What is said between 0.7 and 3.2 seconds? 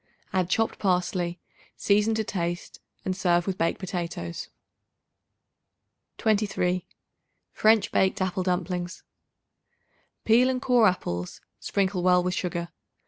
parsley; season to taste and